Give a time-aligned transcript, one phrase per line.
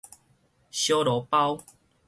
[0.71, 1.63] 燒烙包